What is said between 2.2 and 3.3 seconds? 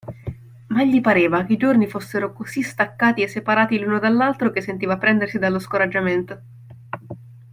così staccati e